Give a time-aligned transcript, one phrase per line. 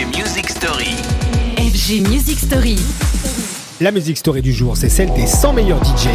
[0.00, 0.96] FG Music Story.
[1.58, 2.76] FG Music Story.
[3.82, 6.08] La musique story du jour, c'est celle des 100 meilleurs DJ.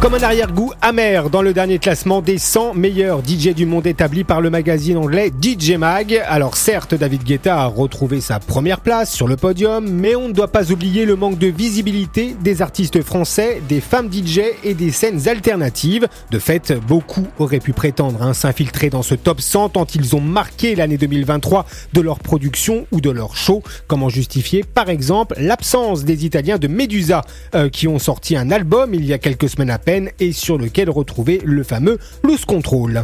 [0.00, 4.24] Comme un arrière-goût amer dans le dernier classement des 100 meilleurs DJ du monde établi
[4.24, 6.22] par le magazine anglais DJ Mag.
[6.26, 10.32] Alors certes, David Guetta a retrouvé sa première place sur le podium, mais on ne
[10.32, 14.90] doit pas oublier le manque de visibilité des artistes français, des femmes DJ et des
[14.90, 16.08] scènes alternatives.
[16.30, 20.22] De fait, beaucoup auraient pu prétendre à s'infiltrer dans ce top 100 tant ils ont
[20.22, 23.62] marqué l'année 2023 de leur production ou de leur show.
[23.86, 27.20] Comment justifier par exemple l'absence des Italiens de Medusa
[27.54, 30.58] euh, qui ont sorti un album il y a quelques semaines à peine et sur
[30.58, 33.02] lequel retrouver le fameux Loose Control.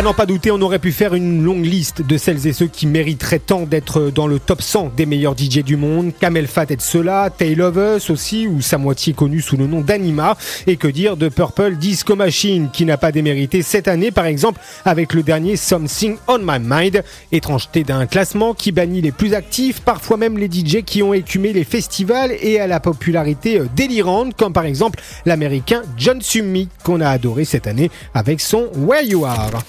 [0.00, 2.68] À n'en pas douter, on aurait pu faire une longue liste de celles et ceux
[2.68, 6.12] qui mériteraient tant d'être dans le top 100 des meilleurs DJ du monde.
[6.18, 9.82] Kamel Fat est cela, Tale of Us aussi, ou sa moitié connue sous le nom
[9.82, 10.38] d'Anima.
[10.66, 14.58] Et que dire de Purple Disco Machine, qui n'a pas démérité cette année, par exemple,
[14.86, 17.04] avec le dernier Something on My Mind.
[17.30, 21.52] Étrangeté d'un classement qui bannit les plus actifs, parfois même les DJ qui ont écumé
[21.52, 27.02] les festivals et à la popularité euh, délirante, comme par exemple l'américain John Summy, qu'on
[27.02, 29.62] a adoré cette année avec son Where You Are.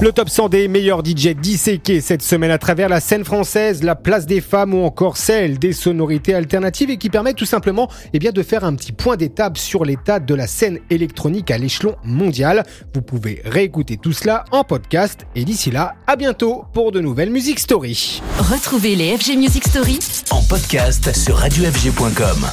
[0.00, 3.94] Le top 100 des meilleurs DJ disséqués cette semaine à travers la scène française, la
[3.94, 8.18] place des femmes ou encore celle des sonorités alternatives et qui permet tout simplement eh
[8.18, 11.96] bien, de faire un petit point d'étape sur l'état de la scène électronique à l'échelon
[12.02, 12.64] mondial.
[12.94, 17.30] Vous pouvez réécouter tout cela en podcast et d'ici là, à bientôt pour de nouvelles
[17.30, 18.22] Music Story.
[18.38, 19.98] Retrouvez les FG Music Story
[20.30, 22.46] En podcast sur radiofg.com.